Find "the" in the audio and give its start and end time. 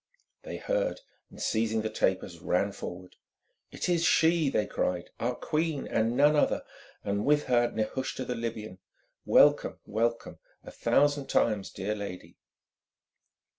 1.83-1.89, 8.25-8.33